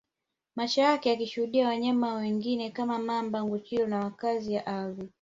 Macho 0.55 0.81
yake 0.81 1.09
yakishuhudia 1.09 1.67
wanyama 1.67 2.13
wengine 2.13 2.71
kama 2.71 2.99
Mamba 2.99 3.43
Nguchiro 3.43 3.83
wa 3.83 3.89
makazi 3.99 4.53
ya 4.53 4.65
ardhi 4.65 5.09